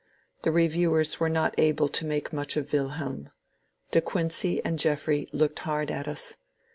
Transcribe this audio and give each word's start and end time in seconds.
The 0.41 0.51
reviewers 0.51 1.19
were 1.19 1.29
not 1.29 1.53
able 1.59 1.87
to 1.87 2.05
make 2.05 2.33
much 2.33 2.57
of 2.57 2.73
Wilhelm. 2.73 3.29
De 3.91 4.01
Quincey 4.01 4.59
and 4.65 4.79
Jeffrey 4.79 5.29
looked 5.31 5.59
hard 5.59 5.91
at 5.91 6.07
us. 6.07 6.37